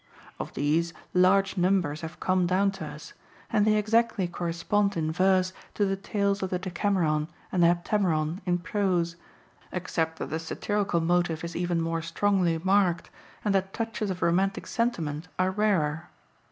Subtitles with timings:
[0.39, 3.13] Of these, large numbers have come down to us,
[3.51, 8.39] and they exactly correspond in verse to the tales of the Decameron and the Heptameron
[8.47, 9.15] in prose,
[9.71, 13.11] except that the satirical motive is even more strongly marked,
[13.45, 16.09] and that touches of romantic sentiment are rarer.